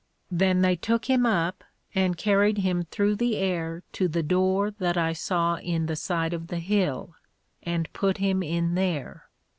Then 0.31 0.63
they 0.63 0.75
took 0.75 1.05
him 1.07 1.27
up, 1.27 1.63
and 1.93 2.17
carried 2.17 2.57
him 2.57 2.85
through 2.89 3.17
the 3.17 3.35
air 3.37 3.83
to 3.91 4.07
the 4.07 4.23
door 4.23 4.71
that 4.79 4.97
I 4.97 5.13
saw 5.13 5.57
in 5.57 5.85
the 5.85 5.95
side 5.95 6.33
of 6.33 6.47
the 6.47 6.57
Hill, 6.57 7.13
and 7.61 7.87
put 7.93 8.17
him 8.17 8.41
in 8.41 8.73
there. 8.73 9.29